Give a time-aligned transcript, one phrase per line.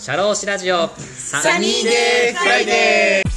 [0.00, 0.88] シャローシラジオ。
[0.88, 3.30] サニーデーフライデー。
[3.30, 3.36] シ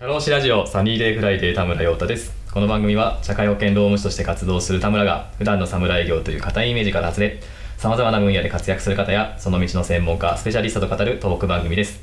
[0.00, 2.32] ャローシラジオサニーデイフライデー田村陽太です。
[2.52, 7.40] この番組は社会保険労務士として活動する田村が普段の侍業という固いイメージから外れ
[7.78, 12.00] さまざまな分野で活躍する方やその道の専門家スペシャリストと語るトーク番組です。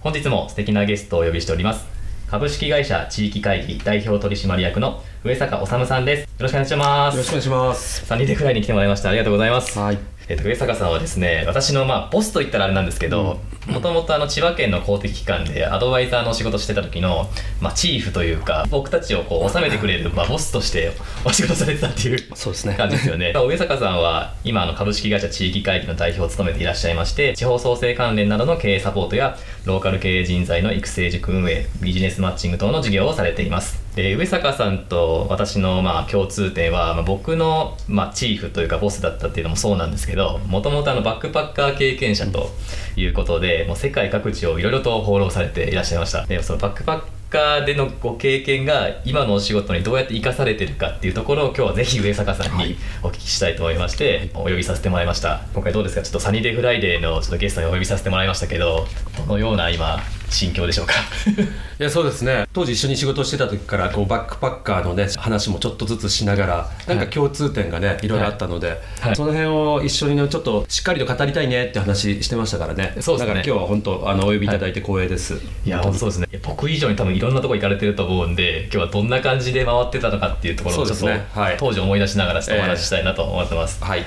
[0.00, 1.97] 本日も素敵なゲストをお呼びしております。
[2.30, 6.20] 株式会社地域会議代表取締役の上坂治さんです。
[6.24, 7.14] よろしくお願いします。
[7.14, 8.04] よろしくお願いします。
[8.04, 9.08] サニーデイフライに来てもらいました。
[9.08, 9.78] ありがとうございます。
[9.78, 9.98] はい。
[10.28, 17.28] えっと、上坂さんはですね私のまあボスと言ったらあれなんですけどもともとあの千葉県の公的機関でアドバイザーの仕事してた時の、
[17.60, 20.92] まあ、チーフというか僕たちをこう収めてくれる、まあ、ボスとして
[21.24, 22.74] お仕事されてたっていうそうですね。
[22.74, 23.32] 感じですよね。
[23.34, 33.88] まあ上坂さんは今あの株式会社地域会議の代表を務めていらっしゃいまして地方創生関連などの経営サポートやローカル経営人材の育成塾運営ビジネスマッチング等の事業をされています。
[33.98, 42.50] で上坂さんと私のまあ共通点は、まあ、僕のまあチーフというかボスだったっていうのもそうなんですけどもともとあのバックパッカー経験者と
[42.96, 46.26] いうことで、もう世界各地をいろいろと放浪されていらっしゃいました。
[46.26, 55.42] でそのバックパッカーでのご経験が今のお仕事にどうやって生かされてるかっていうところを今日はぜひ上坂さんにお聞きしたいと思いまして、お呼びさせてもらいました。
[55.52, 56.02] 今回どうですか？
[56.02, 58.86] ちょっとサニーデイフライデーのちょっとゲストにお呼びさせてもらいましたけど
[59.18, 59.98] どのような今
[60.30, 60.94] 心境でしょうか。
[61.80, 62.46] いやそうですね。
[62.52, 69.16] 当時一緒に仕事してた時からこうバックパッカーのね話もちょっとずつしながらなんか共通点がねいろいろあったので、はい。
[69.16, 72.94] その辺を一緒にねちょっとしっかりと語りたいねって話してましたからね。
[73.00, 73.26] そうですね。
[73.26, 74.72] だから今日は本当あのお呼びいただい。
[74.72, 75.34] て光栄です。
[75.64, 76.28] いや本当そうですね。
[76.42, 81.26] 僕以上に多分いろんなとこ行かれてると思うんで今日はどんな感じで回ってたのかっていうところをちょっと、ね。
[81.34, 81.56] はい。
[81.58, 84.00] 当時思い出しながらちょっとお話ししたいなと思ってます、はい。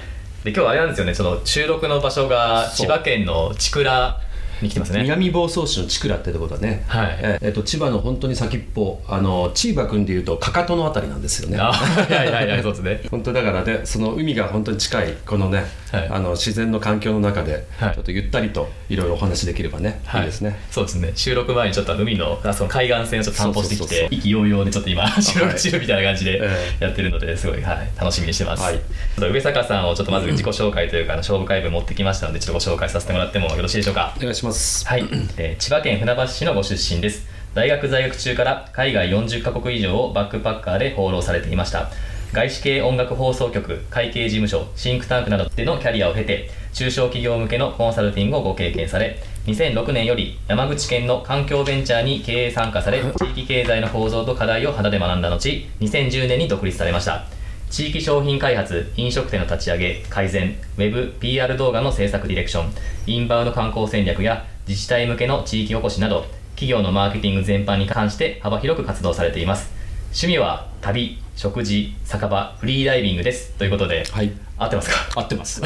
[0.44, 1.14] で今日はあれなんですよね。
[1.14, 4.20] その収録の場所が千葉県の千倉
[4.64, 6.84] に来てますね南房総市の千倉ってとこだね。
[6.88, 11.58] はいええっと千葉の本当に先っぽあの千葉君でいうとかかとのあたりなんですよね。
[11.60, 11.74] あ
[12.10, 16.08] いやいやいやそうですね 本当だからねその海が本当に近いこのね、はい。
[16.10, 17.96] あの自然の環境の中で、はい。
[17.96, 20.60] ちょっとゆったりといろいろお話できればね、い、いですね。
[20.72, 21.12] そうですね。
[21.16, 28.76] 収録前にちょっと海のあその海岸線をちょっと散歩してきて意気揚々でちょっと今収録中みたいな感じでえやってるのですごい、はい、楽しみにしてます、はい。
[28.76, 28.84] ちょっ
[29.20, 34.14] と上坂さんをちょっとまず自己紹介というか、勝負会部持ってきましたのでちょっとご紹介させてもらってもよろしいでしょうか？
[34.18, 34.88] お願いします。
[34.88, 35.06] はい、
[35.38, 37.28] えー千葉県船橋市のご出身です。
[37.54, 41.92] 大学在学中から海外40カ国以上をバックパッカーで放浪されていました
[42.34, 57.26] 外資系音楽放送局会計事務所シンクタンクなどでのキャリアを経て中小企業向けのコンサルティングをご経験され2006年より山口県の環境ベンチャーに経営参加され地域経済の構造と課題を肌で学んだ後2010年に独立されました。
[57.70, 62.72] 地域商品開発飲食店の立ち上げ改善ウェブ PR 動画の制作ディレクション
[63.08, 66.26] インバウンド観光戦略や自治体向けの地域おこしなど
[66.56, 69.72] 企業のマーケティング全般に関して幅広く活動されています。
[70.12, 73.52] 趣味は旅食事酒場フリーダイビングです。
[73.58, 74.32] ということで、はい。
[74.58, 75.22] 合ってますか？
[75.22, 75.62] 合ってます。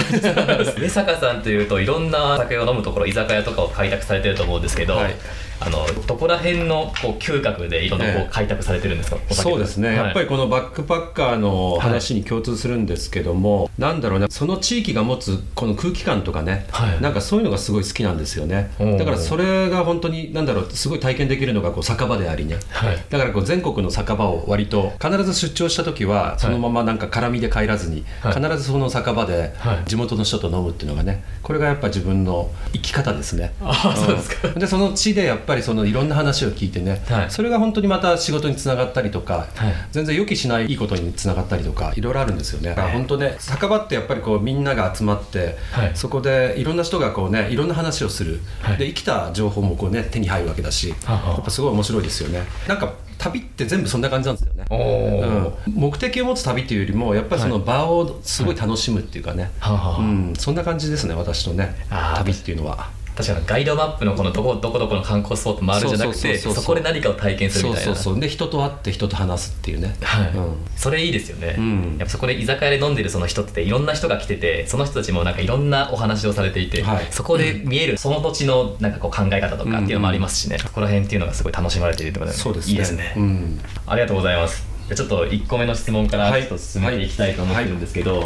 [0.80, 5.16] 上 坂さんというといろんな酒を飲むところ居酒屋とかを開拓されてると思うんですけど、はい
[5.61, 8.27] あのどこら辺のこう嗅覚でいろんなこええ。
[8.27, 17.01] う開拓されてるんですか、そうですね、やっぱりりこのバックパッカーの話に共通するんですけども、なんだろうねその地域が持つこの空気感とかね、はい。
[17.01, 18.71] なんかそういうのがすごい好きなんですよね。
[18.97, 22.97] だからそれが本当になんだろうすごい体験できるのがこう酒場でありね、はい。
[23.09, 28.33] だからこう全国の酒場を割と必ず出張した時はそのままなんか絡みで帰らずに、はい。
[28.33, 29.83] 必ずその酒場ではい。
[29.85, 33.53] 地元の人と飲むっていうのがねこれがやっぱ自分の生き方ですね。
[33.61, 37.31] ああそうですか、でその地でやっぱりそのいろんな話を聞いてね、はい。
[37.31, 39.73] それが本当にまた仕事につながったりとか、はい。
[39.91, 45.91] 全然予期しないいいことにつながったりとかいろいろあるんですよね、だから本当ね酒場ってやっぱりこうみんなが集まって、はい。
[45.95, 48.78] そこでいろんな人がこうねいろんな話をする、はい。
[48.78, 52.44] で生きた情報もこうね手に入るわけだし、やっぱすごい面白いですよね。
[52.67, 54.66] なんか旅って全部そんな感じなんですよね。
[54.69, 60.00] うん、目的を持つ旅っていうよりもやっぱりその場をすごい楽しむっていうかね、はあはあ。
[60.00, 62.89] うん、そんな感じですね私のね旅っていうのは。
[63.16, 67.96] 確かにガイドマップのこのどこどこどこの観光スポット回るじゃなくてそこで何かを体験するみたいな。
[67.96, 70.30] そうそうで人と会って人と話すっていうね、はい。
[70.36, 70.56] うん。
[70.76, 71.96] それいいですよね、うん。
[71.98, 77.08] やっぱそこで居酒屋で飲んでるその人っていろんな人が来ててその人たちもなんかいろんなお話をされていて、はい。
[77.09, 82.72] そこで見えるその土地のなんかこう考え方とかっていうのもありますしね、ここら辺っていうのがすごい楽しまれているところでそうですね。
[82.73, 84.76] いいですね、うん、ありがとうございます。
[84.94, 86.41] ちょっと1個目の質問からはい。
[86.41, 88.23] ちょっと進めていきたいと思ってるんですけど、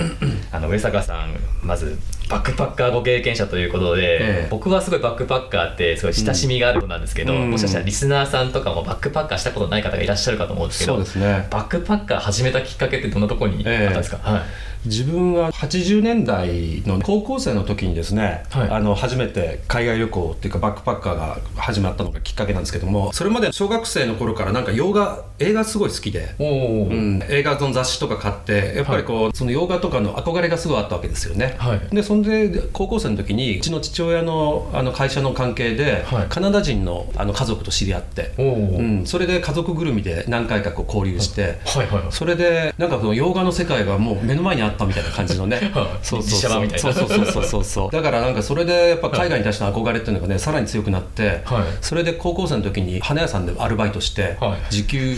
[0.52, 1.98] あの上坂さんまず
[2.30, 4.48] バックパッカーご経験者ということで、ええ。
[4.52, 7.50] 僕はすごいバックパッカーってすごい親しみがあるようなんですけど、うん。
[7.50, 11.48] もしかしたらリスナーさんとかもバックパッカーしたことない方がいらっしゃるかと思うんですけどそうですね。
[11.50, 14.42] バックパッカー始めたきっかけってどんなところにあったんですか、はい。
[14.86, 18.70] 自分は80年代の高校生の時にですね、はい。
[18.70, 26.36] あの初めて海外旅行っていうかバックパッカーが始まったのがきっかけなんですけどもそれまで小学生の頃からなんか洋画映画すごい好きで。
[26.40, 31.96] うん、映画の雑誌とか買ってやっぱりこう、その洋画とかの憧れがすごいあったわけですよね、はい。
[31.96, 36.28] でそんで高校生の時にうちの父親のあの会社の関係で、はい。
[36.30, 42.12] カナダ人のあの家族と知り合って、うん、それで家族ぐるみで何回かこう交流して、はいはいはい。
[42.12, 45.58] それでなんかその洋画の世界がもう目の前にあったみたいな感じのね。
[45.74, 46.06] はい。
[46.06, 47.92] そうそうそうそうそうそうそう。
[47.96, 51.64] だからなんかそれでやっぱ海外に対しての憧れっていうのがねさらに強くなって、はい。
[51.82, 54.74] それで高校生の時に花屋さんでアルバイトして、はい。
[54.74, 55.18] 時給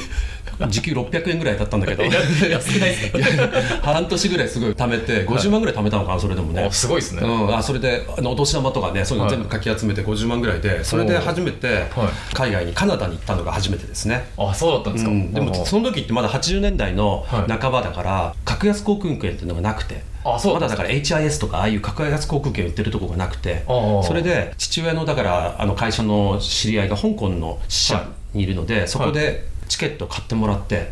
[0.70, 2.04] 時給600円ぐらいだったんだけど。
[2.04, 3.48] 安くないですか
[3.82, 6.64] 半年ぐらいすごい貯めて50万ぐらい貯めたのかなそれでもね。
[6.64, 11.86] あすごいですね、うん、あそれであのお年玉とかねそういうの全部かき集めて50万ぐらいでそれで初めて
[12.34, 17.52] 海外にカナダに行ったのが初めてですね、あそうだったんですか、うん、でもあその時ってまだ80年代のはい。
[17.62, 30.90] 半ばだから、格安航空券っていうのがなくてあそうまだだから HIS とかああいう格安航空券売ってるとこがなくてそれで父親のだからあの会社の知り合いが香港の支社にいるので、そこでチケット買ってもらって、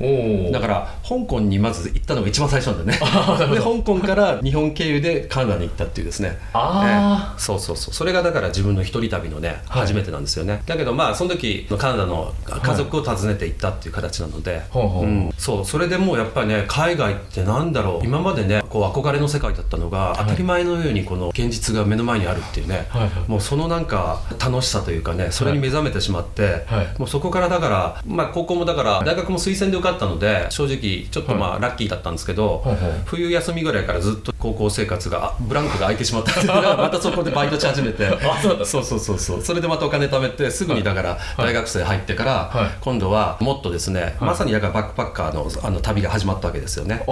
[0.53, 3.05] だから香港にまず行ったのが一番最初なんだよね。
[3.53, 6.37] で香港から日本経由でカナダに行ったっていうですね。
[6.53, 7.33] あー。
[7.33, 7.39] ええ。
[7.39, 7.93] そうそうそう。
[7.93, 9.81] それがだから自分の一人旅のねはい。
[9.81, 15.03] 初めてなんですよね、だけどまあその時のカナダの家族を訪ねて行ったっていう形なので、ほうほう。
[15.03, 15.29] うん。
[15.37, 15.65] そう。
[15.65, 18.05] それでもうやっぱりね海外ってなんだろう。
[18.05, 26.99] 今までねこう憧れの世界だったのが、当たり前のようにこの現実が目の前にあるっていうね、はいはいもうそのなんか楽しさというかねそれに目覚めてしまって、はい。
[26.99, 32.63] もうそこからだから、まあ、高校もだから大学も推薦で受かったので正直ちょっとまあラッキーだったんですけど、
[33.05, 36.43] 冬休みぐらいからずっと高校生活があブランクが空いてしまった
[36.77, 38.09] またそこでバイトし始めて。
[38.41, 38.65] そうだ。
[38.65, 42.69] そうそうそうそれでまたお金貯めてすぐにだから大学生入ってから、はい。
[42.81, 47.03] 今度はもっとですね、まさにだからバックパッカーのあの旅が始まったわけですよね。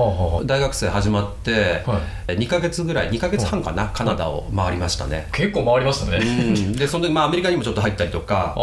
[0.45, 8.54] 大学生始まって、は2ヶ月ぐらい2ヶ月半かな、カナダを回りましたね、結構回りましたね、うん、でその時、まあ、アメリカにもちょっと入ったりとか。
[8.58, 8.60] う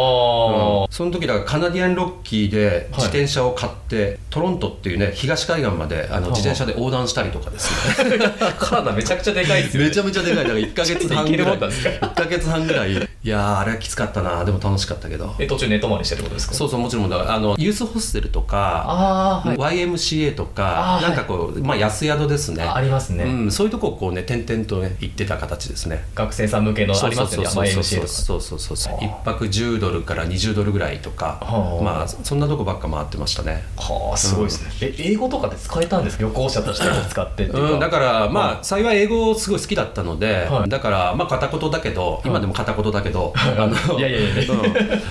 [0.90, 0.94] ん。
[0.94, 7.70] その時だからカナディアンロッキーで自転車を買って、トロントっていうね東海岸まであの自転車で横断したりとかです
[8.04, 8.18] ね。
[8.58, 9.88] カナダめちゃくちゃでかいですよね。
[9.88, 10.44] めちゃめちゃでかい。
[10.44, 12.92] だから1ヶ月半ぐらいもんなんですか？1ヶ月半ぐらい。
[12.92, 14.44] いやーあれはきつかったな。
[14.44, 15.34] でも楽しかったけど。
[15.38, 16.54] え途中寝泊まりしてることですか？
[16.54, 19.56] そうそうもちろんだからあのユースホステルとかはい。
[19.56, 26.04] YMCA とかなんかこう、まあ、安宿ですねあありますね、うん、そういうとこをこうね点々とね行ってた形ですね。
[26.14, 27.48] 学生さん向けのありますよね。
[27.48, 28.58] そうそうそうそうそう。
[28.58, 31.38] そうそうはあ一泊10ドルから20ドルぐらいとか。
[31.40, 31.82] はあ。
[31.82, 33.64] まあそんなとこばっか回ってましたね。
[33.76, 36.24] はあすごいですね、え英語とかで使えたんですか？
[36.24, 40.68] 旅行者として使ってっていうか、うん、だからまあ幸い英語すごい好きだったので、はい。
[40.68, 44.54] だからまあ片言だけど今でも片言だけど、あのいやいやいや。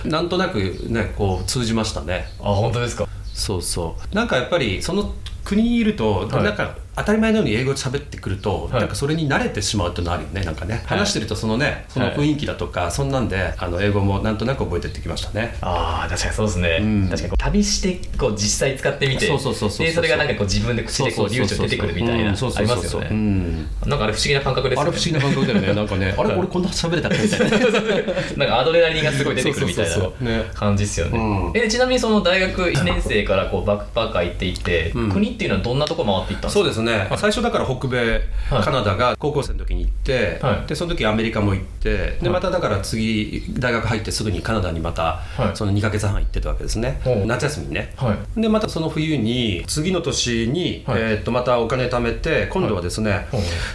[0.04, 0.12] うん。
[0.12, 0.58] なんとなく
[0.90, 2.28] ねこう通じましたね。
[2.40, 3.08] あ本当ですか？
[3.34, 4.16] そうそう。
[4.16, 5.14] なんかやっぱりその
[5.44, 6.44] 国にいると、はい。
[6.44, 8.80] なんか当たり前のように英語で喋ってくると、はい。
[8.82, 10.44] なんかそれに慣れてしまうっていうのあるよね。
[10.44, 11.00] なんかね、はい。
[11.00, 15.56] 話してるとそのねその雰囲気だとか、そんなんであの英語もなんとなく覚えてってきましたね。
[15.62, 17.10] ああ確かにそうですね、うん。
[17.10, 23.10] 確かに旅してこう実際使ってみてそうそうそうそうでそれがなんかこう自分で口でこう流暢に出てくるみたいなありますよね。
[23.10, 23.58] ん。
[23.86, 24.90] なんかあれ不思議な感覚ですよね。
[24.90, 25.74] あれ不思議な感覚だよね。
[25.74, 27.24] なんかねあれ俺こんな喋れたっけ？
[27.24, 27.58] みたいな
[28.38, 31.18] なんかアドレナリンがすごい出てくるみたいな感じですよね。
[31.18, 31.60] うん。
[31.60, 36.60] えちなみにその大学1年生からこうバックパーカー行っていて、うん国っていうのはどんなとこ回っていったんですか？
[36.60, 37.08] そうですね。
[37.18, 37.98] 最初だから北米、
[38.50, 38.64] はい。
[38.64, 40.68] カナダが高校生の時に行って、はい。
[40.68, 45.58] でその時アメリカも行ってでまただから次大学入ってすぐにカナダにまた、はい。
[45.58, 47.02] その2ヶ月半行ってたわけですね。
[47.26, 47.94] 夏休みにね。
[47.98, 48.42] はい。
[48.42, 51.02] でまたその冬に次の年に、はい。
[51.02, 53.28] えー、とまたお金貯めて今度はですね、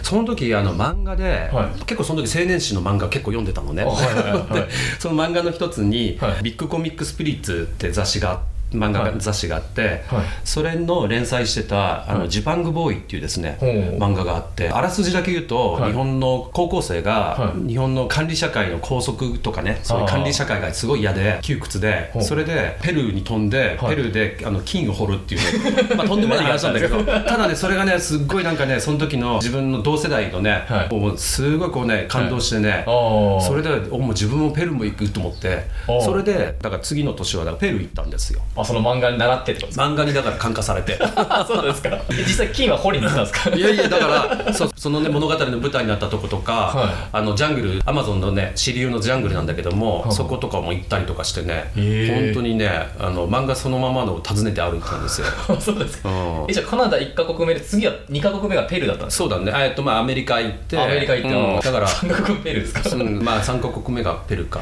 [0.03, 1.79] その時あの漫画で、はい。
[1.85, 3.83] 結構その時青年誌の漫画結構読んでたのね、
[4.53, 4.67] で
[4.99, 6.43] その漫画の一つに、はい。
[6.43, 10.25] ビッグコミックスピリッツって雑誌があって漫画雑誌があって、はい。
[10.43, 12.29] それの連載してた「あのはい。
[12.29, 13.69] ジパングボーイ」っていうですね、ほう。
[13.97, 15.91] 漫画があってあらすじだけ言うと、はい。
[15.91, 17.67] 日本の高校生が、はい。
[17.69, 23.95] 日本の管理社会の校則とかねそういう管理社会がすごい嫌で窮屈でそれでペルーに飛んで、はい。
[23.95, 25.41] ペルーであの金を掘るっていう
[25.73, 27.03] ね、 まあ、とんでもない話なんだけど。
[27.03, 30.93] ただねそれがねすっごいなんかねその時の自分の同世代のね、はい。
[30.93, 35.63] もうすごいこうね感動してね、それでおもう自分もペルーも行くと思って
[36.03, 38.41] それでだから次の年はペルー行ったんですよ。
[38.61, 39.85] あその漫画に習ってってことですか？
[39.85, 40.97] 漫画にだから感化されて。
[41.15, 41.89] あ そうですか。
[41.89, 43.55] え実際金は掘りに行ったんですか？
[43.55, 44.07] いやいやだか
[44.45, 46.93] らそそのね物語の舞台になったとことか、はい。
[47.13, 50.13] あのジャングルアマゾンのね支流のジャングルなんだけども、い。
[50.13, 55.27] そことかも行ったりとかしてね、本当にねあの漫画そのままのを訪ねて歩いてたんですよ、
[55.59, 56.09] そうですか。
[56.09, 56.45] うん。
[56.49, 59.51] えじゃあカナダ1カ国目で次は2カ国目がペルーだったんですそうだね。
[59.55, 60.75] えっとまあアメリカ行って。
[60.75, 61.59] かアメリカ行って、うん。
[61.59, 62.95] だから3カ国ペルーですか？
[62.95, 64.59] うん、まあ3カ国目がペルーか、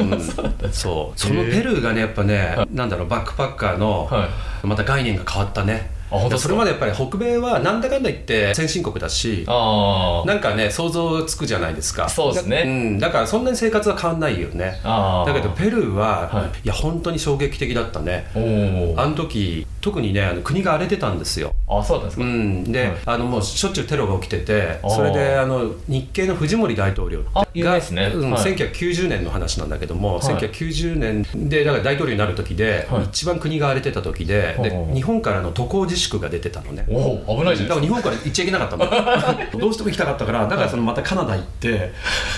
[0.00, 0.20] うん、
[0.72, 4.66] そうそのペルーがねやっぱね、なんだろうバックパッカーの、はい。
[4.66, 5.90] また概念が変わったね
[6.38, 12.08] それまでやっぱり北米はなんだかんだ言って先進国だしあなんかね想像つくじゃないですか。
[12.08, 12.64] そうですね。
[12.64, 14.80] だ,、ん、だからそんなに生活は変わんないよね。
[14.82, 16.60] だけどペルーは、はい。
[16.64, 18.26] い、や本当に衝撃的だったね。
[18.34, 21.54] あの時特にねあの国が荒れてたんですよ。
[21.68, 22.96] あそうですか、うん、で、はい。
[23.06, 28.12] あのもうしょっちゅうテロが起きててそれであの日系の藤森大統領あ有名ですね。
[28.14, 28.42] うんはい。
[28.54, 30.20] 1990年の話なんだけども、はい。
[30.20, 33.04] 1990年でだから大統領になる時で、はい。
[33.04, 36.84] 一番国が荒れてた時で,、で日本からの渡航自粛が出てたのね。
[36.88, 37.74] おお危ないじゃだないですか。
[37.74, 38.84] から日本から行っちゃいけなかったの。
[39.60, 41.92] どうしても行きたかったからだからそのまたカナダ行って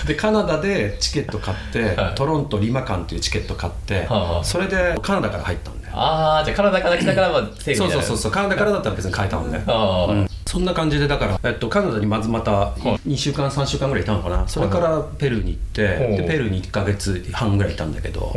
[0.07, 2.15] でカナダでチケット買って、はい。
[2.15, 7.99] トロントリマカンっていうチケット買って、はあそれでカナダから入ったんああじゃあカナダから来たからはセーフみたいな。
[7.99, 8.31] そうそうそうそう。
[8.31, 9.63] カナダからだったら別に変えたのね。
[9.67, 10.27] ああ、うん。
[10.45, 14.47] そんな感じでだから、えっと、カナダにまずまた2週間3週間ぐらいいたのかな？
[14.47, 18.31] それからペルーに行って、はいでペルーに1か月半ぐらいいたんだけど。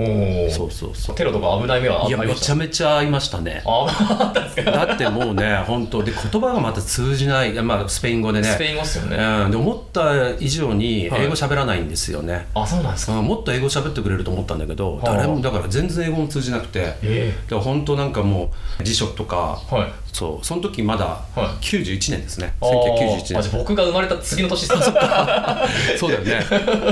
[0.50, 1.16] そうそうそう。
[1.16, 3.62] テロとか危ない目はあいやめちゃめちゃ合いましたね。
[3.66, 4.32] あ
[4.64, 7.52] だってもうね本当で言葉がまた通じない。
[7.62, 8.48] まあスペイン語でね。
[8.48, 11.24] スペイン語っすよね、うん、で思った以上にはい。
[11.24, 13.18] 英語喋らないんですよね、あそうなんですか？
[13.18, 13.26] うん。
[13.26, 19.92] もっと英語喋ってくれると思ったんだけど、はあ誰もだから全然英語も通じなくて、えで本当なんかもう辞書とかえはい。
[20.12, 21.64] そうその時まだはい。
[21.64, 22.70] 91年ですね、あー。
[22.70, 25.64] 1991あじゃあ年僕が生まれた次の年ですか？
[25.98, 26.40] そうだよね。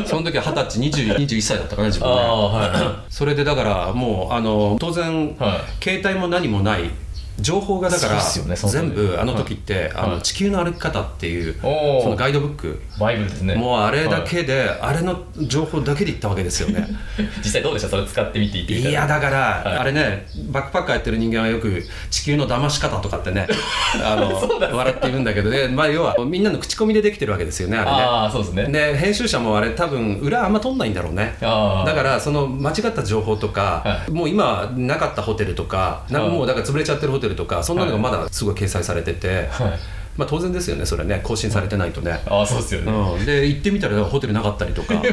[0.06, 2.14] その時は二十歳20 21歳だったかな自分ね。
[2.14, 5.84] はそれでだからもうあの当然、はい。
[5.84, 6.90] 携帯も何もない
[7.40, 10.10] 情報がだから、全時部あの時って、あはい。
[10.16, 11.66] の地球の歩き方っていうそ
[12.10, 12.82] のガイドブック。
[12.96, 13.54] いバイブルですね。
[13.56, 14.28] もうあれだはい。
[14.28, 16.86] けで、あれの情報だけでいったわけですよね。
[17.44, 17.88] 実際どうでした？
[17.88, 19.78] それ使ってみていやだから、はい。
[19.78, 23.46] あれねバックパッカーやってる人間はよく地球の騙し方とかってね
[24.02, 27.96] あの笑っているんだけどね、まあ、要はみんなの口コミでできてるわけですよねあれね。
[28.02, 28.66] ああそうですね。
[28.68, 31.36] で編集者もあれ多分裏あんま取んないんだろうね。
[31.40, 31.46] だ
[31.94, 34.10] からその間違った情報とか、はい。
[34.10, 39.78] もう今なかったホテルとかなんかもうだから潰れちゃってるホテルとかそんなのがまだすごい掲載されてて、はい。
[40.16, 41.20] まあ当然ですよねそれね。
[41.22, 44.94] 更新されてないとね、ああそうですよね、うん、で行ってみたらホテルなかったりとか。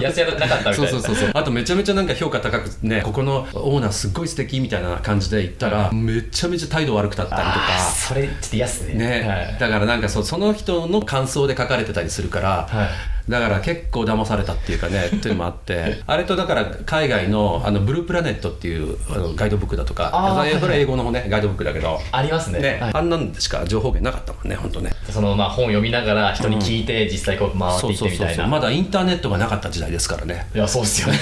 [0.00, 0.74] 安宿なかったみたいな。
[0.74, 1.30] そうそうそうそう。
[1.32, 7.78] あとめちゃめちゃなんか評価高くねここのオーナーすっごい素敵みたいな感じで行ったら、めちゃめちゃ態度悪くだったりとか。
[7.78, 8.94] それちょっと嫌っすね。
[8.94, 9.56] ね、はい。
[9.58, 22.60] だからなんかそうその人の感想で書かれてたりするから、はいだから結構騙されたっていうかねっていうのもあって あれとだから海外のあのブループラネットっていうあのガイドブックだとかあーこれ英語の方ねガイドブックだけど、ありますね。
[22.60, 22.90] ねはい。
[22.94, 24.92] あんなんでしか情報源なかったもんね本当ね。
[25.08, 28.18] そのまあ本読みながら人に聞いて実際こう回ってそういってみたいな。
[28.18, 30.46] そうそうそうまだインターネットがなかった時代ですからね。
[30.54, 31.18] いやそうっすよね。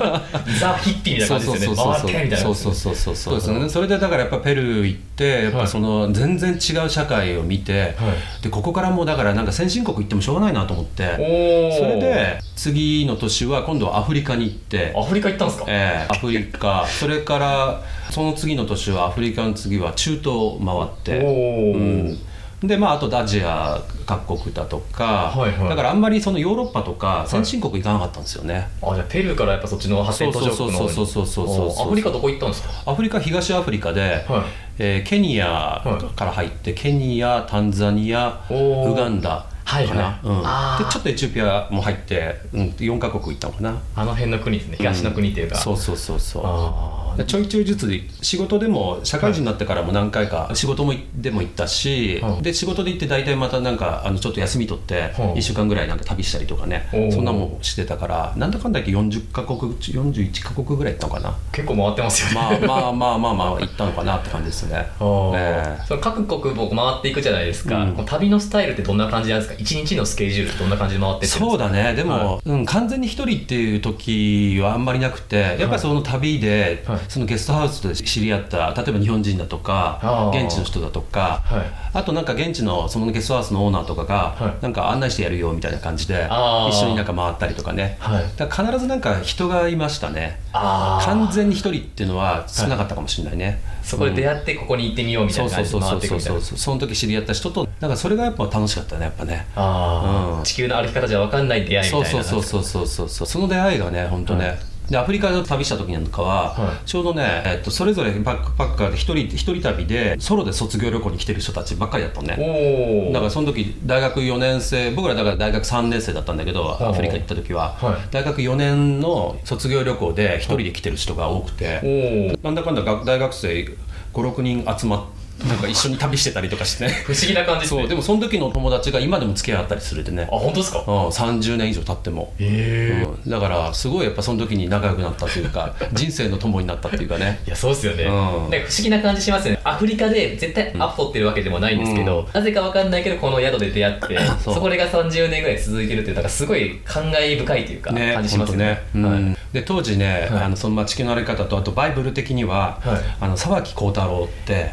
[0.60, 1.76] ザ・ヒッピーみたいな感じですよね。
[1.76, 3.34] 回ってみたいなそうそうそうそうそう。
[3.34, 3.68] ですね。
[3.68, 7.96] それでだからやっぱペルー行ってやっぱその全然違う社会を見て、
[8.42, 11.47] でここからもうだからなんか先進国行ってもしょうがないなと思っておお
[11.78, 14.92] それで次の年は今度はアフリカに行って。
[14.96, 15.64] アフリカ行ったんですか？
[15.68, 16.86] えーアフリカ。
[16.86, 21.24] それからその次の年はアフリカの次は中東を回って。
[21.24, 22.18] おお、うん。
[22.60, 25.68] でまああとアジア各国だとか、はいはい。
[25.68, 31.84] だからあんまりそのヨーロッパとか先進国行かなかったんですよね、あじゃあペルーからやっぱそっちの発展途上国のそうそうそうそうそうそうそう。
[31.84, 32.90] おアフリカどこ行ったんですか？
[32.90, 34.42] アフリカ東アフリカで、はい。
[34.80, 35.84] えーケニア
[36.16, 40.26] から入って、ケニアタンザニアウガンダはいはい。
[40.26, 40.86] うん。
[40.86, 43.82] でちょっとエチオピアも入って、うん、4カ国行ったのかな。
[43.96, 44.76] あの辺の国ですね。
[44.78, 46.42] 東の国っていうか、そうそうそうそう。
[46.46, 47.88] あでちょいちょいずつ
[48.22, 52.42] 仕事でも社会人になってからも何回か仕事もいでも行ったし、はい。
[52.42, 55.12] で仕事で行って大体またなんかあのちょっと休み取ってはい。
[55.38, 61.36] 1週間ぐらいなんか旅したりとかね、そんなもんしてたからなんだかんだ言って40カ国41カ国ぐらい行ったのかな？
[61.52, 62.66] 結構回ってますよね。
[62.66, 64.76] まあまあまあまあまあ行ったのかなって感じですね。
[65.34, 65.86] ええ。
[65.86, 68.04] その各国を回っていくじゃないですか、うん。
[68.06, 69.58] 旅のスタイルってどんな感じなんですか？
[69.58, 71.44] 一日のスケジュールってどんな感じで回ってってるんですか？
[71.44, 71.94] そうだね。
[71.94, 81.88] でも、はうん、完全に一人っていう時はあんまりなくてやっぱりその旅で、はいそのゲストハウスで知り合った例えば日本人だとか現地の人だとかはい。
[81.94, 84.62] あとなんか現地のそのゲストハウスのオーナーとかが、はい。
[84.62, 86.28] なんか案内してやるよみたいな感じで
[86.68, 88.24] 一緒になんか回ったりとかね、はい。
[88.36, 90.38] だから必ずなんか人がいましたね。
[90.52, 96.40] 完全に一人っていうのは少なかったかもしれないね、そこで出会ってここに行ってみようみたいな感じで回っていくみたいな。
[96.40, 99.46] その時知り合った人となんかそれがやっぱ楽しかったねやっぱね。
[99.56, 100.44] ああ、うん。
[100.44, 102.22] 地球の歩き方じゃ分かんない出会いみたいな。
[102.22, 103.08] そうそうそうそうそうそう。
[103.08, 104.58] そうその出会いがね本当ね、
[104.90, 106.86] でアフリカの旅した時なんかは、はい。
[106.86, 113.10] ちょうどね、えっと、それぞれバックパッカーで一人一人旅でソロで卒業旅行に来てる人たちばっかりだったのね。
[113.12, 118.08] だからその時大学4年生僕らだから大学3年生だったんだけどあアフリカ行った時は、はい。
[118.10, 123.68] 大学4年の卒業旅行で一人で来てる人が多くて、なんだかんだ学大学生
[124.14, 126.92] 56人集まってなんか一緒に旅してたりとかしてね。
[127.06, 127.80] 不思議な感じですね。
[127.82, 130.28] そうでもその時の友達が今でも付き合ったりするでね。
[130.30, 130.78] あ本当ですか？
[130.80, 137.40] うん、30年以上経っても、へえうん、だからすごいやっぱその時に仲良くなったというか 人生の友になったっていうかね。
[137.46, 138.10] いやそうですよね、うん。
[138.10, 139.60] なんか不思議な感じしますよね。
[139.64, 148.64] アフリカで絶対アポ取ってるわけでもないんですけど、なぜかわかんないけどこの宿で出会って そこれが30年ぐらい続いてるっていうなんかすごい感慨深いというか、ね感じしますよね。
[148.64, 149.26] ね、うん。
[149.26, 149.36] はい。
[149.52, 150.42] で当時ね、はい。
[150.44, 153.00] あのそのまあ地球の歩き方とあとバイブル的には、はい。
[153.20, 154.72] あの沢木耕太郎って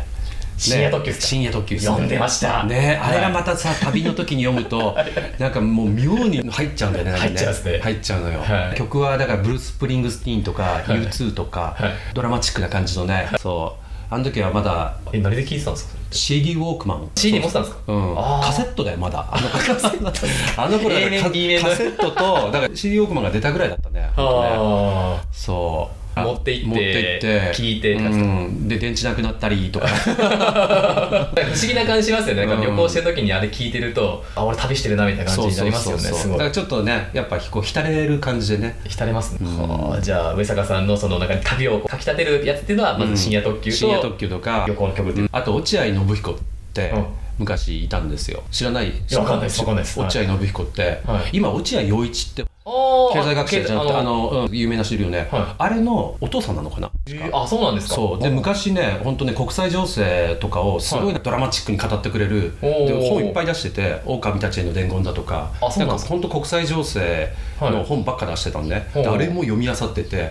[0.58, 2.64] 深夜特急深夜特急読んでました。
[2.64, 3.34] ねあれがはい。
[3.34, 4.96] またさ、旅の時に読むと
[5.40, 7.80] なんかもう妙に入っちゃうんだよね入っちゃうね。
[7.82, 8.78] 入っちゃうのよ、はい。
[8.78, 10.84] 曲はだからブルース・プリングスティーンとか、はい。
[10.86, 11.92] U2 とか、はい。
[12.14, 13.86] ドラマチックな感じのね、そう。
[14.08, 17.10] あの時はまだえ何で聞いてたんですか？CD ウォークマン。
[17.16, 17.82] CD 持ってたんですか？
[17.88, 19.28] うん、カセットだよまだ。
[19.32, 20.62] あの カセット。
[20.62, 24.10] あの頃カセットとだから CD ウォークマンが出たぐらいだったねね。
[24.16, 27.54] あそう持って行って持って行って。
[27.54, 29.88] 聞いてうん、で電池なくなったりとか。
[30.20, 32.44] あ不思議な感じしますよね。
[32.44, 36.38] うん旅行してる時にあれ聞いてると、あ俺旅してるなみたいな感じになりますよねすごい。
[36.38, 38.80] だからちょっとねやっぱこう浸れる感じでね。
[38.88, 39.70] 浸れますね、うん。
[39.90, 44.66] はあじゃあ上坂さんのそのなんか旅をかきたてるやつっていうのはまず深夜特急と、深夜特急とか。
[44.68, 46.36] 旅行の曲っていう、あと落合信彦っ
[46.74, 47.06] てうん。
[47.38, 48.44] 昔いたんですよ。
[48.50, 48.94] 知らない？
[49.10, 49.62] やわかんないです
[50.00, 51.30] 落合信彦って、はい。
[51.34, 55.56] 今落合陽一って経済学者じゃなくてああの、うん有名な人いるよね、はい。
[55.60, 56.90] あれのお父さんなのかな？
[57.08, 57.96] えーあそうなんですか？
[57.96, 58.20] そう。
[58.24, 62.86] で昔ね本当ね国際情勢とかをすごいドラマチックに語ってくれる、おー。
[62.88, 65.52] で本いっぱい出してて「狼たちへの伝言」だとか。
[65.62, 66.10] あそうなんですか？
[66.10, 67.30] 本当国際情勢
[67.62, 70.30] の本ばっか出してたんで,、はいであれも読み漁ってて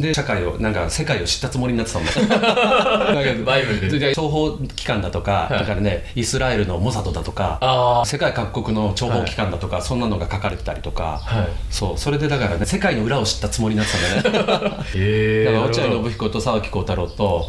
[0.00, 3.14] で社会をなんか世界を知ったつもりになってたんだ
[3.46, 3.98] バイブルで。
[4.00, 5.58] で諜報機関だとか、はい。
[5.60, 14.76] だからねイスラエルのモサドだとかあ世界各国の諜報機関だとか、そんなのが書かれてたりとか、あはいそうそれでだからね世界の裏を知ったつもりになってたんだね。
[14.94, 17.48] へ だから落合信信彦と沢木耕太郎と、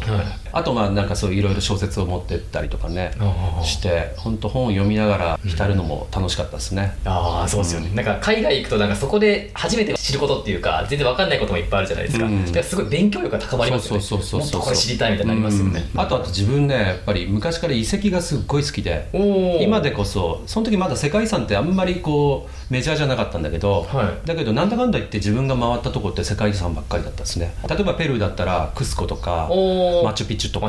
[0.52, 3.12] あとまあなんかそういろいろ小説を持ってったりとかね
[3.62, 12.44] して本当本を読みながら浸るのも楽しかったですね、ああそうですよね、なんか海外行くとなんかそこで初めて知ることっていうか全然わかんないこともいっぱいあるじゃないですか,、うん。
[12.44, 14.02] だからすごい勉強力が高まりますよね。
[14.02, 16.00] そうそうそうこれ知りたいみたいになりますよね、うん。
[16.00, 19.08] あとあと自分ねやっぱり昔から遺跡がすっごい好きで
[19.60, 24.26] 今でこそその時まだ世界遺産ってあんまりこうメジャーじゃなかったんだけど、はい。
[24.26, 27.54] だけどなんだかんだ言って自分が回ったとこって世界遺産ばっかりだったですね。
[27.68, 29.48] 例えばペルーだったらクスコとか
[30.04, 30.64] マチュピチュとか。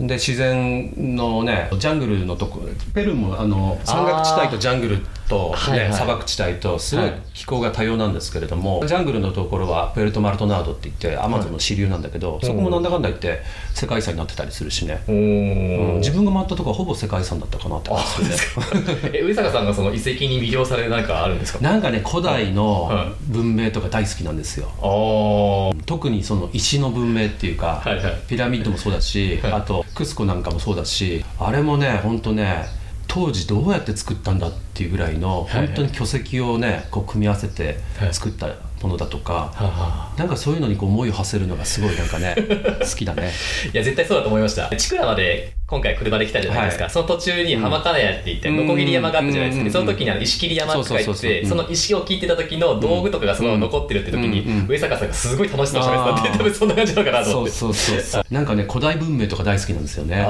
[0.00, 2.60] で自然のねジャングルのとこ
[2.94, 4.98] ペルーもあの山岳地帯とジャングル
[5.28, 5.92] と、ねはいはい。
[5.92, 7.20] 砂漠地帯とすごいはい。
[7.34, 13.40] 気候が多様なんですけれども、ジャングルのところはプエルトマルトナードって言ってアマゾンの支流なんだけど、そこもなんだかんだ言って
[13.74, 15.90] 世界遺産になってたりするしね、おうん。
[15.96, 19.10] お、自分が回ったとこはほぼ世界遺産だったかなって感じでするね。
[19.18, 21.60] え上坂さんがその遺跡に魅了される何かあるんですか？
[21.60, 24.68] なんかね古代のは文明とか大好きなんですよ。
[24.82, 28.14] ああ特にその石の文明っていうか、はいはい。
[28.28, 32.64] ピラミッドもそうだし、はいあとクスコなんかもそうだしあれもね本当ね
[33.08, 35.66] 当時どうやって作ったんだっていうぐらいのはいはい。
[35.68, 38.14] 本当に巨石をねこう組み合わせてはい。
[38.14, 38.48] 作った
[38.82, 42.34] ものだとか、はあなんかそういうのにこう思いを馳せるのがすごいなんかね
[42.80, 43.32] 好きだね。
[43.72, 44.68] いや絶対そうだと思いました。
[44.76, 46.92] 千倉まで今回車で来たじゃないですか、はい。
[46.92, 48.56] その途中に浜金谷って言ってうん。
[48.56, 57.52] ノコギリ山があったじゃないですか、うんその時にあの石切り山って書いてその石を聞いてた時の道具とかがその残ってるって時に、上坂さんがすごい楽しそうに喋ってたって多分そんな感じなのかなと思って。
[57.52, 60.16] そうそうそうなんかね古代文明とか大好きなんですよね。
[60.16, 60.24] ね、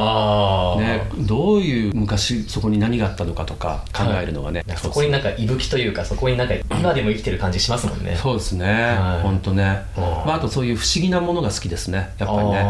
[1.20, 8.16] どういう昔そこに何があったのかとか考えるのがね、なんかそこになんか息吹というかそこになんか今でも生きてる感じしますもんね。
[8.16, 9.22] そうですね、はい。
[9.22, 12.64] ほんとね、うんまあ、あとそういう不思議なものが好きですねやっぱりね。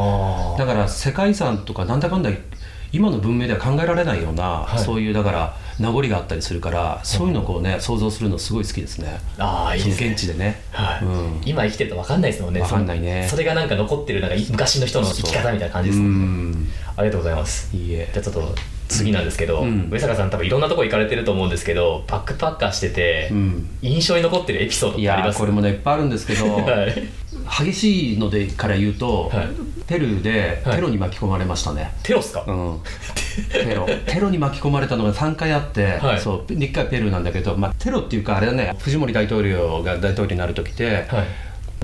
[0.59, 2.31] だから世界遺産とかなんだかんだ
[2.93, 4.79] 今の文明では考えられないような、はい。
[4.79, 9.21] そういうだから名残があったりするからそういうのをこうね想像するのすごい好きですね。
[9.39, 10.11] ああいいですね。
[10.11, 11.05] 現地でね、はい。
[11.05, 11.41] うん。
[11.45, 12.61] 今生きてると分かんないですもんね。
[12.61, 13.27] わかんないね。
[13.31, 16.59] それがなんか残ってるなんか昔の人の生き方みたいな感じですうもんね。
[16.59, 16.69] ん。
[16.97, 17.75] ありがとうございます。
[17.77, 18.09] いいえ。
[18.13, 18.55] じゃあちょっと
[18.89, 19.89] 次なんですけど、うん。
[19.91, 23.79] 上坂さん多分いろんなとこ行かれてると思うんですけどバックパッカーしてて、うん。
[23.83, 25.39] 印象に残ってるエピソードっいてあります？
[25.39, 27.09] これもねいっぱいあるんですけど はい、
[27.51, 29.49] 激しいのでから言うと、はい。
[29.87, 30.77] ペルーではい。
[30.77, 32.81] テロに巻き込まれましたね、テロっすか、うん、
[33.53, 33.87] テロ。
[34.07, 36.21] テロに巻き込まれたのが3回あって、はい。
[36.21, 38.77] そう1回ペルーなんだけど、まあ、テロっていうかあれはね。
[38.79, 41.27] 藤森大統領が大統領になる時って、はい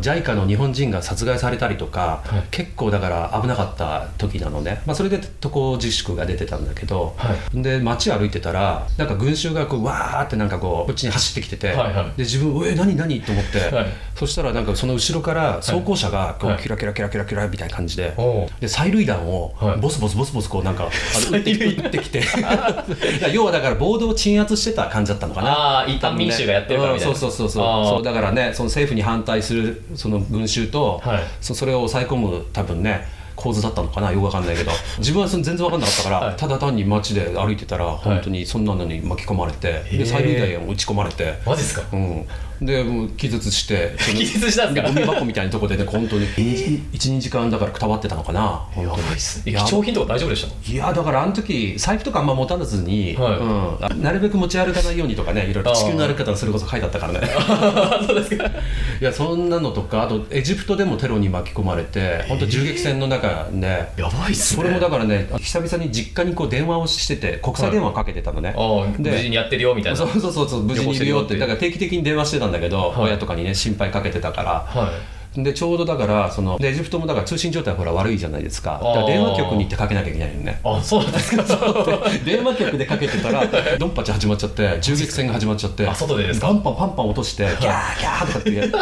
[0.01, 2.43] JICA の日本人が殺害されたりとか、はい。
[2.51, 12.05] 結構だから危なかった時なのね、まあ、それで渡航自粛が出てたんだけど、はで街歩いてたらなんか群衆がこうわーってなんかこうこっちに走ってきてて、はいはい。
[12.17, 13.87] で自分「え何何?」と思って、はい。
[14.15, 18.15] そしたらなんかその後ろから走行車がこうはいキラキラキラキラキラみたいな感じで、
[18.61, 19.81] で催涙弾をはい。
[19.81, 22.23] ボスボスボスボスこうなんかあの 撃って撃ってきて。
[23.33, 25.51] 要はだから暴動を鎮圧してた感じだったのかな。
[25.51, 27.15] ああ一般民衆がやってるからみたいな。
[27.15, 27.87] うんそうそうそうそう。
[27.97, 31.23] そうだからねその政府に反対するその群衆と、はい。
[31.41, 34.73] そそれを抑え込む多分ね構図だったのかなよくわかんないけど。
[34.99, 36.37] 自分はその全然わかんなかったから、はい。
[36.37, 41.83] ただ単に街で歩いてたら本当にそんなのに巻き込まれて、で催涙弾を撃ち込まれて、マジですか？
[41.93, 42.27] うん、
[42.61, 44.93] でもう気絶して 気絶したんですか？
[44.93, 46.27] ゴミ箱みたいなとこでね 本当に。
[46.27, 49.43] 12時間だからくたばってたのかな本やばいっす。
[49.45, 50.73] 貴重品とか大丈夫でした？
[50.73, 53.93] いやだからあの時財布とかあんま持たずに、はい。
[53.95, 57.29] うん、なるべく持ち歩かないようにとかねいろいろ地球の歩き方それこそ書いてあったからね。
[58.07, 58.45] そうですか。
[58.47, 64.63] いやそんなのとかあとエジプトでもテロに巻き込まれて本当銃撃戦の中ねやばいっすね。
[64.63, 69.97] それもだからね久々に実家にこう電話をしてて国際電話かけてたのね、ああ無で事にやってるよみたいな。
[69.99, 71.37] そうそうそうそう無事にいるよって。
[71.39, 73.03] だから定期的に電話してたんだけど、はい。
[73.09, 74.81] 親とかにね心配かけてたから。
[74.81, 75.43] はい。
[75.43, 78.81] でちょうどだからそのでエジプトもだから通信状態ほら悪いじゃないですか。
[78.83, 80.61] だから電話局に行ってかけなきゃいけないよね。
[80.65, 81.45] あそうなんですか。
[82.25, 83.45] 電話局でかけてたら
[83.79, 86.47] ドンパチ始まっちゃって銃撃戦が始まっちゃってあ外でですか？
[86.47, 88.77] パンパンパンパン落としてギャーギャーとかって言って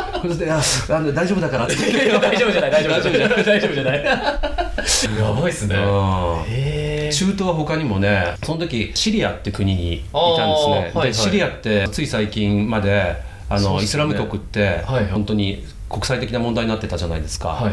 [0.48, 0.60] あ
[0.96, 1.74] あの大丈夫だからって。
[1.74, 3.44] 大丈夫じゃない大丈夫じゃない。
[3.44, 4.04] 大丈夫じゃない。
[4.04, 5.74] やばいっすね。
[5.74, 5.82] うん。
[6.46, 11.08] へえ中東は他にもねその時シリアって国にいたんですね、はいはい。
[11.08, 13.16] でシリアってつい最近まで
[13.48, 13.84] あの、ね。
[13.84, 15.06] イスラム国って、はいはい。
[15.08, 17.72] 本当に国際的な問題になってたじゃないですか、はいはい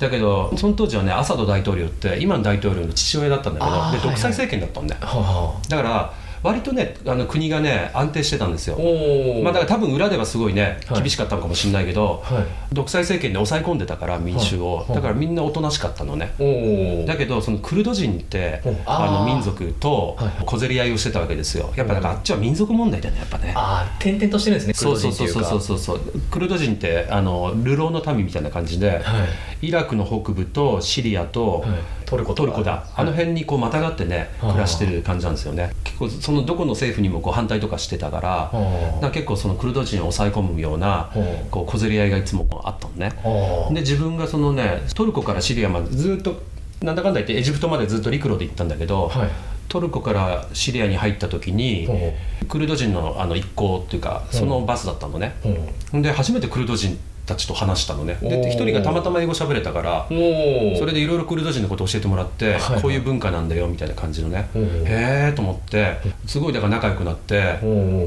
[0.00, 8.76] だけどその当時はねアサド大統領って今の大統領の父親だったんだけどで独裁政権だったんだよ、はだから割とねあの国がね安定してたんですよ。
[9.42, 11.00] まあ、だから多分裏ではすごいねはい。
[11.00, 12.74] 厳しかったのかもしれないけど、はい。
[12.74, 14.94] 独裁政権で抑え込んでたから民衆を、はい。
[14.94, 16.32] だからみんなおとなしかったのね、
[17.06, 21.72] だけどそのクルド人っておあの民族とはい小競り合いをしてたわけですよ。
[21.76, 23.52] やっぱだからあっちは民族問題だよねやっぱね。
[23.56, 25.44] ああ点々としてるんですねそうそうそうそう。
[25.44, 26.00] そううそうそう。
[26.30, 29.24] クルド人ってあの流浪の民みたいな感じで、は
[29.60, 29.68] い。
[29.68, 31.70] イラクの北部とシリアと、はい
[32.10, 34.50] トルコトルコだ、あの辺にこうまたがってねはい。
[34.50, 35.72] 暮らしてる感じなんですよね。
[35.84, 38.50] 結構そのどこの政府にもこう反対とかしてたからは
[38.98, 41.18] あな結構そのクルド人を抑え込むようなはあ
[41.50, 43.12] こう小競り合いがいつもあったのね。
[43.72, 46.42] で自分がそのねトルコからシリアまでずっと
[46.82, 49.28] なんだかんだ言ってエジプトまでずっと陸路で行ったんだけど、はい。
[49.68, 51.88] トルコからシリアに入った時に
[52.48, 55.36] クルド人のあの一行っていうかそのバスだったのね。
[55.92, 56.98] で初めてクルド人
[57.30, 58.18] たちと話したのね。
[58.20, 62.82] で一人がたまたま英語喋れたからそれでいろいろクルド人のことを教えてもらって、はいはい。
[62.82, 67.58] こういう文化なんだよみたいな感じのね、へえと思ってすごいだから仲良くなって、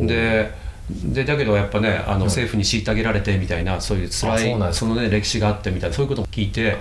[0.05, 0.51] で
[0.89, 6.77] でだけどやっぱねあの政府に虐げられてみたいなそういう辛いそのね歴史があってみたいなそういうことも聞いては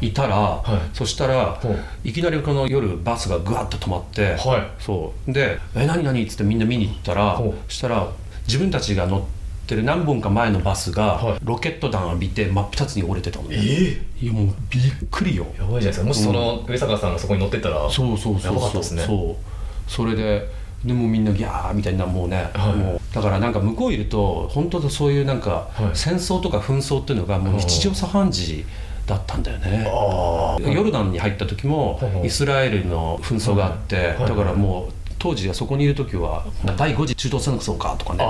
[0.00, 0.96] いたら、い。
[0.96, 1.60] そしたら
[2.02, 4.82] いきなりこの夜バスがぐわっと止まって、はい。
[4.82, 5.32] そう。
[5.32, 8.08] で「え何何?」っつってみんな見に行ったらそしたら
[8.48, 9.36] 自分たちが乗って
[9.74, 11.38] る何本か前のバスが、はい。
[11.42, 13.56] ロケット弾浴びて真っ二つに折れてたのね。
[13.58, 15.46] えいやもうびっくりよ。
[15.58, 16.06] やばいじゃないですか。
[16.06, 19.02] もしその上坂さんがそこに乗ってったらそうそうそうやばかったそうですね。
[19.02, 19.90] そう。
[19.90, 20.48] それで
[20.84, 22.74] でもうみんなギャーみたいなもうね、はい。
[22.74, 25.96] もうだからなんか向こういると本当とそういうなんかはい。
[25.96, 28.64] 戦争とか紛争っていうのがもう日常茶飯事
[29.06, 36.44] だったんだよね、ヨルダンに入った時もイスラエルの紛争があって、だからもう当時はそこにいる時は
[36.76, 38.24] 第5次中東戦争かとかね。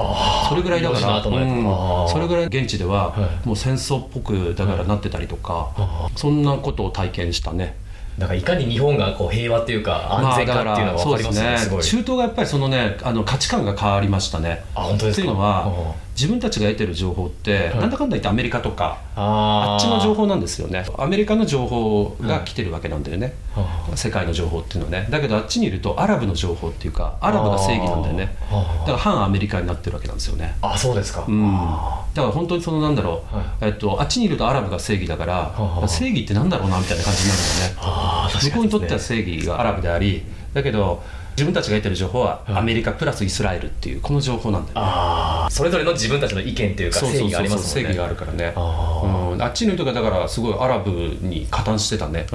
[0.48, 2.08] それぐらいだか4時のら、うん。
[2.08, 3.46] それぐらい現地でははい。
[3.46, 7.76] もう戦争っぽくだからなってたりとか、あそんなことを体験したね。
[8.18, 11.82] だからいかに日本がこう平和っていうか安全かっていうのが分かりますね,、すごい。
[11.82, 14.64] 中東がやっぱりそのねあの価値観が変わりましたね。
[14.74, 15.22] あ本当ですか？
[15.22, 20.86] っていうのはあ自分たちが得てる情報って、はいなんだかんだ言ってアメリカとかああっちの情報報なんですよね。
[20.96, 25.06] アメリカの情報が来てるわけなんだよね、あ世界の情報っていうのはね。
[25.10, 28.34] だけどあっちにいるとアラブの情報っていうかアラブが正義なんだよね。
[28.50, 30.56] だから反アメリカになってるわけなんですよね。
[30.62, 31.54] あそうですか、うん。
[31.54, 35.86] あだから本当にそのなんだろう、はえっと、あっちにいるとアラブが正義だから、はあ。
[35.88, 38.05] 正義ってなんだろうなみたいな感じになるんだよね
[38.40, 40.22] 向こうにとっては正義がアラブであり
[40.54, 41.02] だけど
[41.36, 45.50] 自分たちが得てる情報ははいアメリカプラスイスラエルっていうこの情報なんだよね。
[45.50, 47.90] それぞれの自分たちの意見っていうか正義がありますもんね。
[47.90, 48.52] 義があるからね。
[48.56, 49.06] あー。
[49.06, 52.26] うん、あっちの人がだからすごいアラブに加担してたね。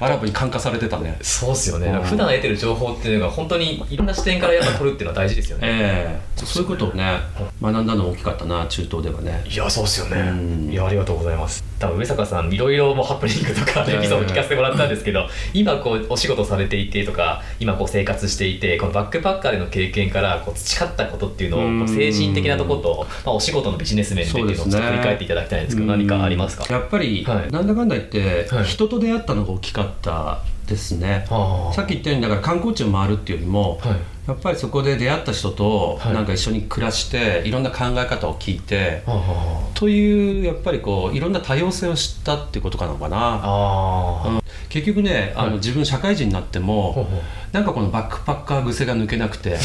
[0.00, 1.16] アラブに感化されてたね。
[1.20, 2.02] そうっすよね、うん。
[2.02, 6.44] 普段得てる情報っていうのが本当にいろんな視点からやっぱ取るっていうのは大事ですよね、ええ。
[6.44, 7.18] そういうことをね
[7.62, 9.44] 学んだの大きかったな中東ではね。
[9.48, 10.34] いやそうっすよね、う
[10.68, 10.70] ん。
[10.72, 11.64] いやありがとうございます。
[11.78, 26.66] 多分上坂さんいろいろもうハプニングとかエピソード聞かせてもらったんですけど今こうお仕事されていてとか今こう生活していてこのバックパッカーでの経験からこう培ったことっていうのを精神的なところと、まあ、お仕事のビジネス面でっていうのをちょっと振り返っていただきたいんですけど何かありますか？
[26.68, 27.50] やっぱり、はい。
[27.50, 28.64] なんだかんだ言って、はい。
[28.64, 31.24] 人と出会ったのが大きかったですね、
[31.74, 33.96] さっき言ったようにだから観光地を回るっていうよりも、はい
[34.28, 36.14] やっぱりそこで出会った人とはい。
[36.14, 44.40] なんか一緒に暮らしていろんな考え方を聞いて、あというやっぱりこういろんな多様性を知ったっていうことかなのかな。
[44.68, 45.56] 結局ねあの、はい。
[45.56, 47.06] 自分社会人になっても、ほ
[47.52, 49.56] なんかこのバックパッカー癖が抜けなくて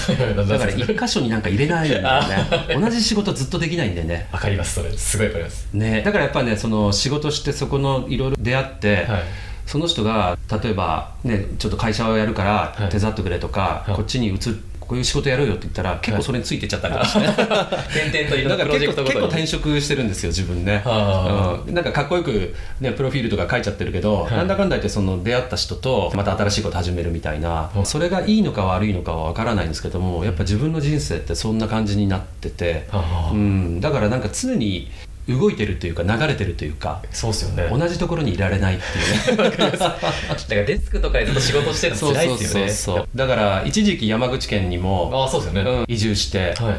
[0.48, 4.30] だから一箇所になんか入れないんだよね同じ仕事ずっとできないんだよね。
[4.32, 4.76] わかります。
[4.76, 5.68] それすごいわかります。
[5.74, 6.02] ね。
[6.04, 9.24] だからやっぱねその仕事してそこのいろいろ出会って、はい
[9.66, 12.90] その人が例えばねちょっと会社をやるからはい。
[12.90, 13.96] 手伝ってくれとか、はい。
[13.96, 17.06] こっちに移るこういう仕事やろうよって言ったら結構それについてっちゃったりとか。
[17.06, 19.20] して、点々といろんなプロジェクトごとに。
[19.20, 21.64] 結構転職してるんですよ自分ね、あ。
[21.66, 24.32] うん、なんかかっこよく、ね、プロフィールとか書いちゃってるけど、はい。
[24.32, 32.88] なんだかんだ言ってその出会った人とまた新しいこと始めるみたいな、うんそれがいいのか悪いのかは分からないんですけどもやっぱ自分の人生ってそんな感じになってて、
[33.32, 34.90] うん、だからなんか常に
[35.28, 37.70] 動いてるというか流れてるというかそうっすよね。
[37.70, 38.80] 同じところにいられないっ
[39.26, 39.38] ていう。
[39.44, 42.72] ねだからデスクとかでずっと仕事してるの辛いですよね。
[42.72, 46.76] そうだから一時期山口県にも、ああそうですよね、うん移住して、はい。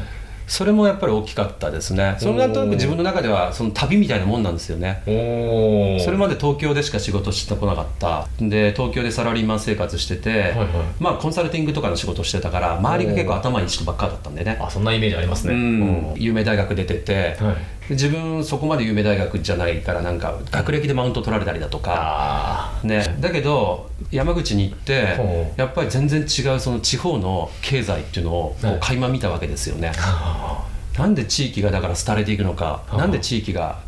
[0.47, 2.17] それもやっぱり大きかったですね。
[2.19, 5.03] それなんとなく自分の中ではその旅みたいなもんなんですよね。
[5.07, 8.29] それまで東京でしか仕事してこなかった。
[8.39, 10.69] で東京でサラリーマン生活してて、はいはい。
[11.01, 14.59] まあコンサルティングとかの仕事してたから周りが結構頭いい人ばっかだったんでね。
[14.61, 15.55] あそんなイメージありますね。
[15.55, 16.15] うん。
[16.17, 17.55] 有名大学出てて、はい。
[17.74, 25.19] で自分そこまで有名大学じゃないからなんか学歴でマウント取られたりだとか、あね、だけど山口に行って
[25.57, 30.65] やっぱり全然違うその地方の経済っていうのをこはいう垣間見たわけですよね、あ
[30.97, 32.97] なんで地域がだから廃れていくのかはあ。
[32.97, 33.79] なんで地域が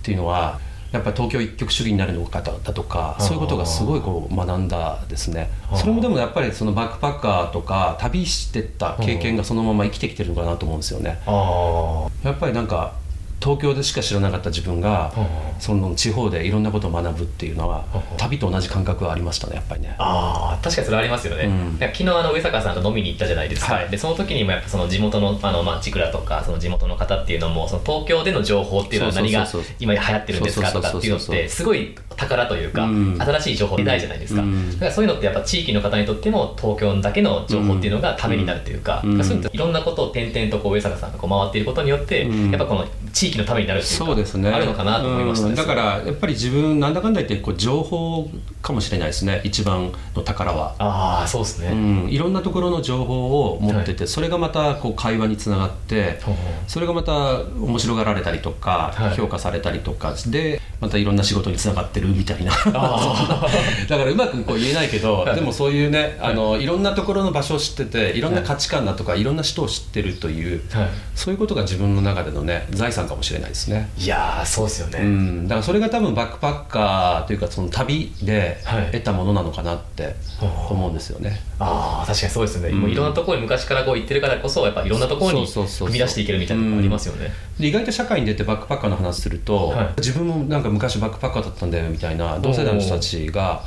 [0.00, 0.60] っていうのは
[0.92, 3.22] やっぱり東京一極主義になるのかだとかあ。
[3.22, 5.50] そういうことがすごいこう学んだですね。
[5.68, 5.78] はあ。
[5.78, 11.18] それもでもやっぱりそのバックパッカーとか旅してった経験がそのまま生きてきてるのかなと思うんですよね。
[11.26, 12.06] あ。
[12.22, 12.92] やっぱりなんか
[13.40, 15.26] 東京でしか知らなかった自分があ
[15.58, 19.56] その地方でいろんなことを学ぶっていうのはあ旅と同じ感覚はありましたね。
[19.56, 21.78] やっぱりねあー確かにそれありますよね、うん。
[21.78, 23.88] 昨日あの上坂さんと飲みに行ったじゃないですか、はい。
[23.90, 29.46] でその時にもやっぱその地元のあの、まあ、チクラとかその地元の方っていうのもその東京での情報っていうのは何が
[29.78, 33.18] 今流行ってるんですかとかっていうのってすごい宝というか、うん。
[33.20, 34.70] 新しい情報ないじゃないですか、うん。
[34.72, 39.24] だからそういうのってやっぱ地域の方にとっても東京だけの情報っていうのがためになるというか,、うん。
[39.24, 42.50] そういうのいろんなことを点々とこう上坂さんがこう回っていることによって、うん。
[42.50, 44.50] やっぱこの地域のためになるっていうかそうですね。
[44.50, 45.56] あるのかなと思いましたね、うん。
[45.56, 48.30] だからやっぱり自分なんだかんだ言ってこう情報
[48.62, 50.74] かもしれないですね一番の宝は。
[50.78, 56.54] ああそうですね、うん、いろんなところの情報を持ってて、それがまたこう会話につながってほうほう。
[56.66, 59.16] それがまた面白がられたりとか、はい。
[59.16, 62.52] 評価されたりとかでまたいろんな仕事につながってるみたいな。
[62.74, 63.46] あ
[63.88, 65.34] だからうまくこう言えないけど、はい。
[65.34, 70.88] でもそういうねあのいろんなところの場所を知ってていろんな価値観だとか、い、ろんな人を知ってるという、はい。
[71.14, 73.90] そういうことが自分の中でのね財産かもしれないですね。
[73.98, 78.86] いやーそうですよね、うん、だからそれが多分バックパッカーというかその旅ではい。
[78.92, 81.40] 得たものなのかなって思うんですよね。
[81.58, 82.80] ああ確かにそうですね、うん。
[82.80, 89.88] もういろんなところに昔からこう行ってるからこそやっぱいろんなところに踏み出していけるみたいなのがありますよね、で意外と社会に出てバックパッカーの話すると、はい。
[89.98, 93.62] 自分もなんか昔バックパッカーだったんだよみたいな同世代の人たちが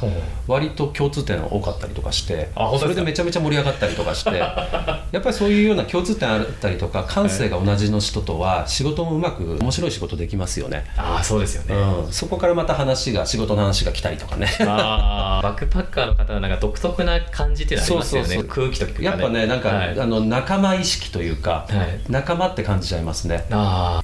[0.47, 10.85] 割と共通点多かったりとかしてそれでめちゃめちゃ盛り上がったりとかして やっぱりそういうような共通点あったりとか感性が同じの人とは仕事もうまく面白い仕事できますよね。
[10.97, 14.47] ああそうですよね、うん、そこからまた話が仕事の話が来たりとかね。
[14.61, 18.27] ああ バックパッカーの方はなんか独特な感じっていうのありますよね。
[18.27, 18.49] そうそうそう。
[18.49, 19.99] 空気とか、ね、やっぱねなんか、はい。
[19.99, 22.11] あの仲間意識というか、はい。
[22.11, 23.45] 仲間って感じちゃいますね。
[23.51, 24.01] あ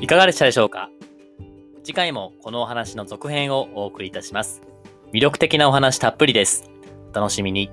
[0.00, 0.90] いかがでしたでしょうか？
[1.84, 4.62] 次回もこのお話の続編をお送りいたします。
[5.12, 6.70] 魅力的なお話たっぷりです。
[7.12, 7.70] お楽しみに。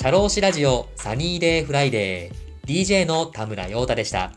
[0.00, 4.32] シャローシラジオサニーデイフライデー DJ の田村陽太でした。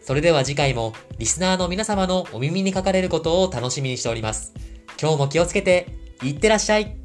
[0.00, 4.54] それでは次回もリスナーの皆様のお耳にかかれることを楽しみにしております。
[4.96, 5.88] 今日も気をつけて
[6.22, 6.96] いってらっしゃい